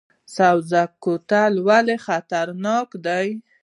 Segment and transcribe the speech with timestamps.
[0.35, 3.27] سبزک کوتل ولې خطرناک دی؟